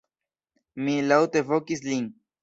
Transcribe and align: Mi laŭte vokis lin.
Mi 0.87 0.95
laŭte 1.11 1.43
vokis 1.51 1.85
lin. 1.91 2.09